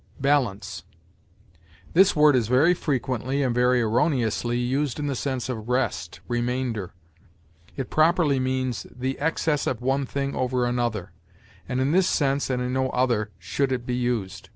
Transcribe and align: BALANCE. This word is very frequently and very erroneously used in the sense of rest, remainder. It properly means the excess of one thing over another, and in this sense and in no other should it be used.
BALANCE. 0.19 0.83
This 1.93 2.15
word 2.15 2.35
is 2.35 2.47
very 2.47 2.73
frequently 2.73 3.43
and 3.43 3.53
very 3.53 3.81
erroneously 3.83 4.57
used 4.57 4.97
in 4.97 5.05
the 5.05 5.15
sense 5.15 5.47
of 5.47 5.69
rest, 5.69 6.21
remainder. 6.27 6.93
It 7.77 7.91
properly 7.91 8.39
means 8.39 8.87
the 8.89 9.19
excess 9.19 9.67
of 9.67 9.79
one 9.79 10.07
thing 10.07 10.33
over 10.35 10.65
another, 10.65 11.11
and 11.69 11.79
in 11.79 11.91
this 11.91 12.07
sense 12.09 12.49
and 12.49 12.63
in 12.63 12.73
no 12.73 12.89
other 12.89 13.29
should 13.37 13.71
it 13.71 13.85
be 13.85 13.93
used. 13.93 14.49